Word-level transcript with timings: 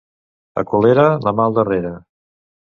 A 0.61 0.63
Colera, 0.71 1.05
la 1.27 1.35
mà 1.41 1.47
al 1.51 1.61
darrere. 1.61 1.95